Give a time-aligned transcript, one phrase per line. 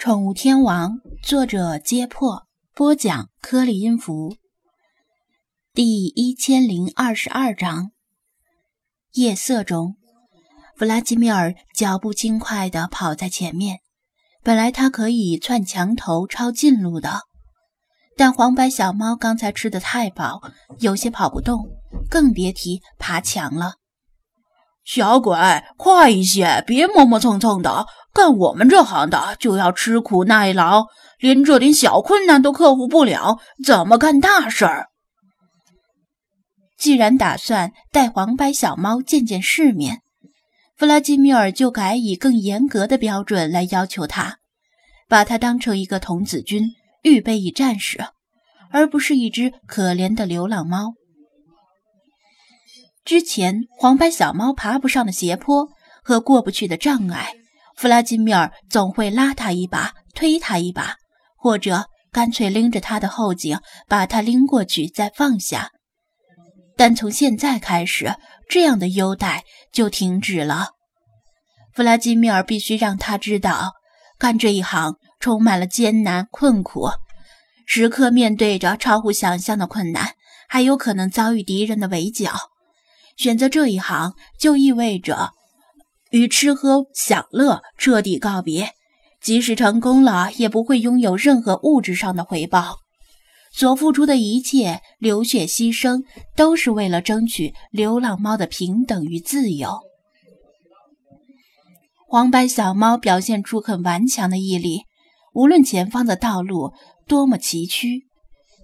[0.00, 4.34] 宠物天王，作者：揭破，播讲：颗粒音符。
[5.74, 7.90] 第一千零二十二章。
[9.12, 9.96] 夜色中，
[10.74, 13.80] 弗拉基米尔脚步轻快地跑在前面。
[14.42, 17.24] 本来他可以窜墙头抄近路的，
[18.16, 20.40] 但黄白小猫刚才吃的太饱，
[20.78, 21.68] 有些跑不动，
[22.08, 23.74] 更别提爬墙了。
[24.92, 25.38] 小鬼，
[25.76, 27.86] 快一些，别磨磨蹭蹭的。
[28.12, 30.86] 干我们这行的就要吃苦耐劳，
[31.20, 34.88] 连这点小困难都克服不了，怎么干大事儿？
[36.76, 40.00] 既然打算带黄白小猫见见世面，
[40.76, 44.38] 弗拉基米尔就改以更严格的标准来要求他，
[45.08, 46.64] 把他当成一个童子军，
[47.04, 48.06] 预备役战士，
[48.72, 50.94] 而不是一只可怜的流浪猫。
[53.04, 55.68] 之前黄白小猫爬不上的斜坡
[56.02, 57.34] 和过不去的障碍。
[57.76, 60.96] 弗拉基米尔总会拉他一把，推他一把，
[61.36, 63.58] 或者干脆拎着他的后颈，
[63.88, 65.70] 把他拎过去再放下。
[66.76, 68.14] 但从现在开始，
[68.48, 70.70] 这样的优待就停止了。
[71.72, 73.72] 弗拉基米尔必须让他知道，
[74.18, 76.90] 干这一行充满了艰难困苦，
[77.64, 80.14] 时刻面对着超乎想象的困难，
[80.48, 82.49] 还有可能遭遇敌人的围剿。
[83.20, 85.34] 选择这一行，就意味着。
[86.10, 88.70] 与吃喝享乐彻底告别，
[89.20, 92.78] 即使成功了，也不会拥有任何物质上的回报。
[93.52, 96.02] 所付出的一切流血牺牲，
[96.34, 99.80] 都是为了争取流浪猫的平等与自由。
[102.08, 104.84] 黄白小猫表现出很顽强的毅力，
[105.34, 106.72] 无论前方的道路
[107.06, 108.00] 多么崎岖，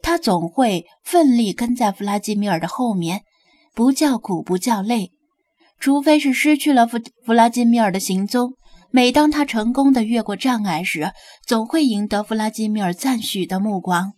[0.00, 3.22] 它总会奋力跟在弗拉基米尔的后面，
[3.74, 5.10] 不叫苦，不叫累。
[5.80, 8.54] 除非是失去了弗弗拉基米尔的行踪，
[8.90, 11.12] 每当他成功的越过障碍时，
[11.44, 14.12] 总会赢得弗拉基米尔赞许的目光。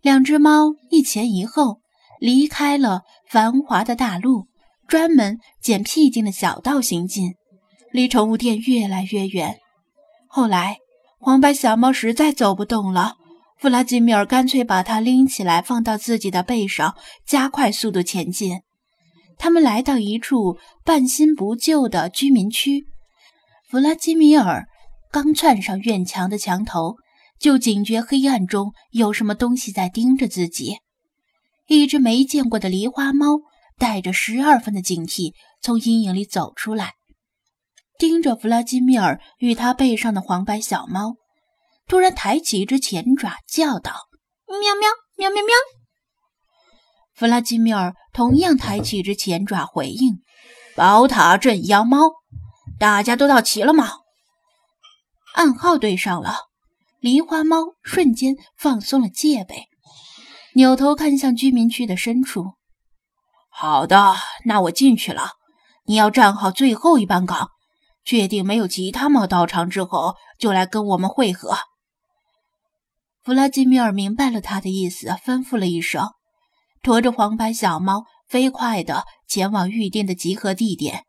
[0.00, 1.80] 两只猫一前一后
[2.20, 4.46] 离开了繁华的大路，
[4.88, 7.34] 专门捡僻静的小道行进，
[7.90, 9.58] 离宠物店越来越远。
[10.28, 10.78] 后来，
[11.18, 13.16] 黄白小猫实在走不动了，
[13.62, 18.60] 弗拉基米尔干脆把它拎起来放到自己的背上，加快速度前进。
[19.38, 22.88] 他们来到一处半新不旧的居民区，
[23.70, 24.66] 弗拉基米尔
[25.12, 26.96] 刚窜上院墙的墙头，
[27.38, 30.78] 就警觉黑暗中有什么东西在盯着自己。
[31.68, 33.42] 一只没见过的狸花猫
[33.78, 36.94] 带着十二分的警惕从阴影里走出来，
[37.96, 41.14] 盯着弗拉基米尔与他背上的黄白小猫，
[41.92, 43.92] 突然抬起一只前爪，叫道
[44.48, 44.88] ：“喵喵
[45.18, 45.54] 喵喵喵！”
[47.12, 50.22] 弗拉基米尔同样抬起一只前爪回应
[50.74, 52.10] ：“宝塔镇妖猫，
[52.78, 53.90] 大家都到齐了吗？”
[55.36, 56.34] 暗号对上了，
[57.02, 59.68] 狸花猫瞬间放松了戒备，
[60.54, 62.54] 扭头看向居民区的深处。
[63.52, 64.14] “好的，
[64.46, 65.32] 那我进去了。
[65.84, 67.50] 你要站好最后一班岗，
[68.02, 71.58] 确定没有其他猫到场之后，就来跟我们会合。”
[73.24, 76.08] 弗拉基米尔明白了他的意思，吩咐了一声。
[76.82, 81.04] 驮着黄白小猫，飞快地前往预定的集合地点。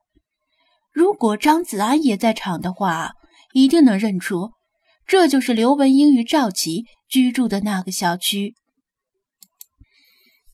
[0.91, 3.13] 如果张子安也在场的话，
[3.53, 4.52] 一定能认出，
[5.07, 8.53] 这就是刘文英与赵琪居住的那个小区。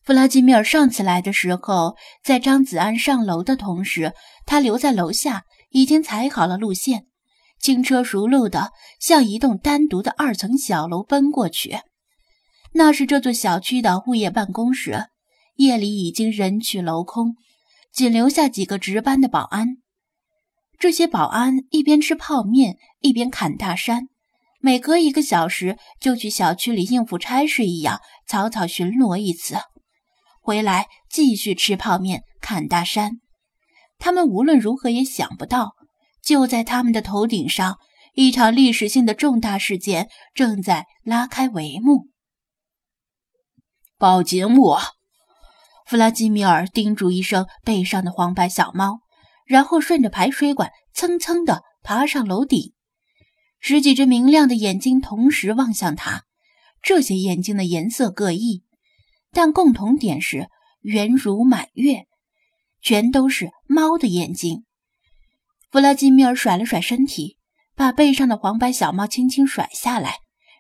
[0.06, 4.14] 弗拉基米尔上次来的时候，在张子安上楼的同时，
[4.46, 7.08] 他留在楼下，已经踩好了路线，
[7.60, 11.80] 轻车熟路地向一栋单独的二层小楼奔过去。
[12.74, 15.08] 那是这座小区的物业办公室，
[15.56, 17.36] 夜里已经人去楼空，
[17.92, 19.78] 仅留下几个值班的保安。
[20.78, 24.08] 这些保安一边吃泡面，一边砍大山，
[24.62, 29.56] 每隔一个小时就去小区里应付差事一样，草草巡逻一次，
[30.42, 33.20] 回来继续吃泡面、砍大山。
[33.98, 35.74] 他们无论如何也想不到，
[36.24, 37.78] 就在他们的头顶上，
[38.14, 42.08] 一场历史性的重大事件正在拉开帷幕。
[43.98, 44.58] 报警！
[44.58, 44.80] 我
[45.86, 49.00] 弗拉基米尔叮嘱一声背上的黄白小猫，
[49.46, 52.74] 然后顺着排水管蹭蹭地爬上楼顶。
[53.60, 56.24] 十几只明亮的眼睛同时望向他，
[56.82, 58.64] 这些眼睛的颜色各异，
[59.32, 60.48] 但共同点是
[60.80, 62.06] 圆如满月，
[62.82, 64.64] 全都是猫的眼睛。
[65.72, 67.38] 弗拉基米尔甩了甩身体，
[67.76, 70.16] 把背上的黄白小猫轻轻甩下来，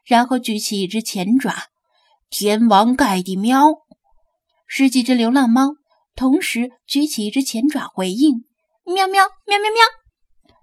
[0.05, 1.55] 然后举起一只前爪。
[2.29, 3.63] 天王盖地喵！
[4.67, 5.71] 十几只流浪猫
[6.15, 8.45] 同时举起一只前爪回应：
[8.85, 10.53] 喵喵喵喵喵！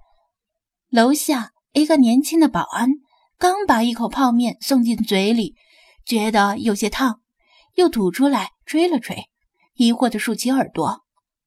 [0.91, 2.91] 楼下一个年轻的保安
[3.39, 5.57] 刚把一口泡面送进嘴里，
[6.05, 7.21] 觉得有些烫，
[7.75, 9.25] 又吐出来吹了吹，
[9.75, 11.01] 疑惑地竖起耳朵：“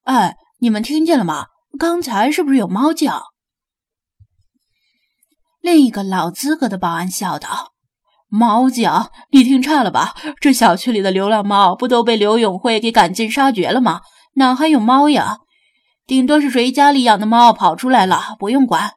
[0.03, 1.45] 哎，你们听见了吗？
[1.79, 3.31] 刚才是不是有猫叫？”
[5.61, 7.73] 另一个老资格的保安笑道
[8.29, 9.11] ：“猫叫？
[9.31, 10.15] 你听差了吧？
[10.39, 14.01] 这小区里的流浪猫不都被刘永辉给赶尽杀绝了吗？
[14.35, 15.39] 哪还有猫呀？
[16.05, 18.93] 顶多是谁家里养的猫跑出来了，不用管。”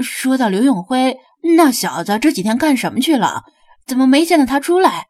[0.00, 1.18] 说到刘永辉，
[1.56, 3.42] 那小子这几天干什么去了？
[3.84, 5.08] 怎么没见到他出来？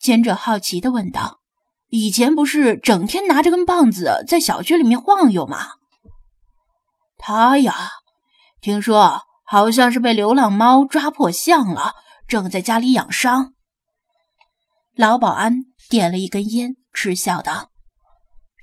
[0.00, 1.40] 前者好奇的问道
[1.92, 5.58] ：“以前不是整天拿着根棒子在小区里面晃悠吗？”
[7.18, 7.90] 他呀，
[8.60, 11.92] 听说好像是被流浪猫抓破相了，
[12.26, 13.52] 正在家里养伤。
[14.96, 17.68] 老保安点了一根烟，嗤笑道：“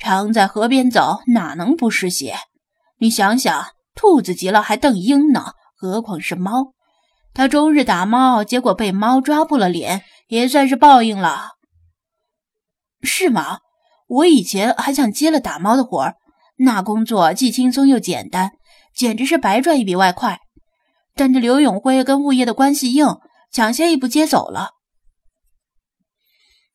[0.02, 2.36] 常在河边走，哪能不湿鞋？
[2.98, 6.74] 你想想。”兔子急了还瞪鹰呢，何况是猫？
[7.34, 11.50] 他终日打猫，结果被猫抓破了脸，也算是报应了，
[13.02, 13.60] 是吗？
[14.08, 16.16] 我以前还想接了打猫的活儿，
[16.58, 18.52] 那工作既轻松又简单，
[18.96, 20.40] 简直是白赚一笔外快。
[21.16, 23.20] 但这刘永辉跟物业的关系硬，
[23.52, 24.72] 抢先一步接走了。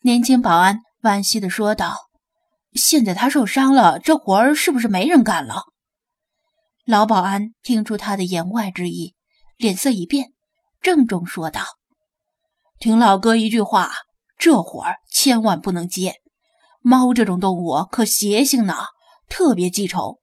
[0.02, 2.08] 年轻保安惋惜地说道
[2.74, 5.64] ：“现在他受伤了，这活儿是不是没人干了？”
[6.86, 9.14] 老保安听出他的言外之意，
[9.56, 10.32] 脸色一变，
[10.82, 11.62] 郑重说道
[12.78, 13.90] ：“听老哥一句话，
[14.38, 16.16] 这活儿千万不能接。
[16.80, 18.74] 猫这种动物可邪性呢，
[19.28, 20.20] 特别记仇。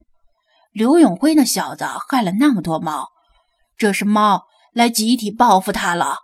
[0.72, 3.10] 刘永辉那小子害了那么多猫，
[3.78, 4.44] 这是猫
[4.74, 6.18] 来集体报复他了。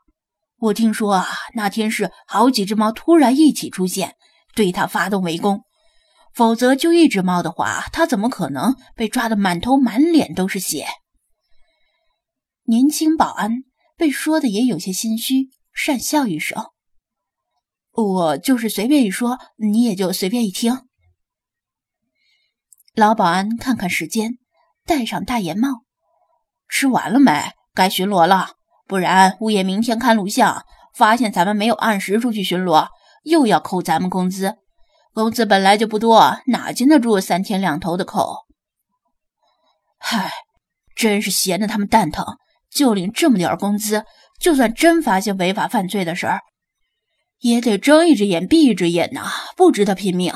[0.59, 4.15] 我听说啊，那天是好几只猫突然一起出现，
[4.55, 5.63] 对他发动围攻。”
[6.33, 10.85] 否则，就一只猫的话，他怎么可能被抓得满头满脸都是血？
[12.65, 13.63] 年轻保安
[13.97, 16.67] 被说的也有些心虚，讪笑一声
[17.97, 20.85] ：“我就是随便一说，你也就随便一听。”
[22.93, 24.37] 老保安看看时间，
[24.85, 25.83] 戴上大檐帽
[26.69, 27.51] ：“吃完了没？
[27.73, 28.51] 该巡逻了，
[28.87, 30.63] 不然物业明天看录像，
[30.95, 32.87] 发现咱们没有按时出去巡逻，
[33.23, 34.57] 又要扣咱们工资。”
[35.13, 38.45] 工资本来就不多，哪经得住三天两头的扣？
[39.97, 40.31] 嗨，
[40.95, 42.37] 真是闲得他们蛋疼，
[42.69, 44.05] 就领这么点工资，
[44.39, 46.41] 就算真发现违法犯罪的事儿，
[47.39, 50.33] 也得睁一只眼闭一只眼呐，不值得拼命。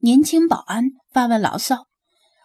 [0.00, 1.86] 年轻保安发完牢骚，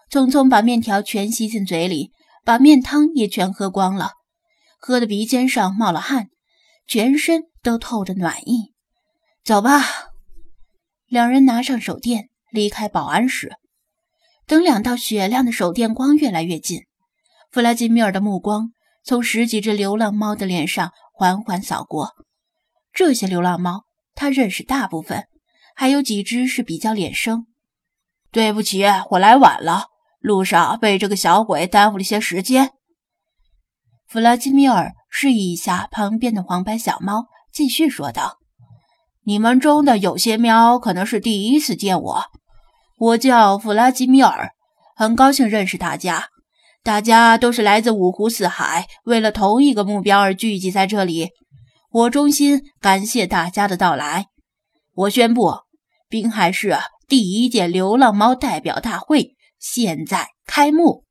[0.10, 2.12] 匆匆把面条全吸进嘴里，
[2.44, 4.12] 把面汤也全喝光了，
[4.80, 6.30] 喝的鼻尖上冒了汗，
[6.88, 8.74] 全身都透着暖意。
[9.44, 9.83] 走吧。
[11.07, 13.54] 两人拿上手电，离开保安室。
[14.48, 16.81] 等两道雪亮的手电光越来越近，
[17.51, 18.71] 弗拉基米尔的目光
[19.06, 22.13] 从十几只流浪猫的脸上缓缓扫过。
[22.94, 25.25] 这些流浪猫，他认识大部分，
[25.75, 27.48] 还有几只是比较脸生。
[28.31, 29.88] 对不起，我来晚了，
[30.19, 32.72] 路上被这个小鬼耽误了些时间。
[34.07, 38.38] 弗拉基米尔示意一下旁边的黄白小猫，继续说道。
[39.25, 42.24] 你们中的有些喵可能是第一次见我，
[42.98, 44.51] 我叫弗拉基米尔，
[44.96, 46.28] 很高兴认识大家。
[46.84, 51.29] 大家都是来自五湖四海，为了同一个目标而聚集在这里。
[51.93, 54.29] 我衷心感谢大家的到来。
[54.95, 55.51] 我宣布，
[56.09, 56.75] 滨海市
[57.07, 61.05] 第一届流浪猫代表大会现在开幕。